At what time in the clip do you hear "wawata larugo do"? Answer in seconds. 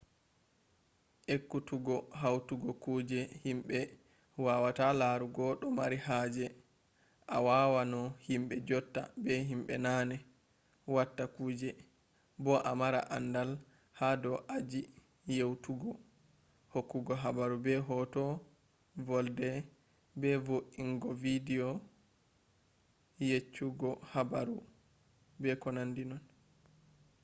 4.45-5.67